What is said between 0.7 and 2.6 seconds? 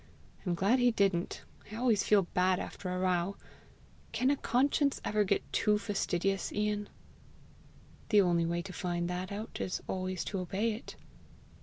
he didn't: I always feel bad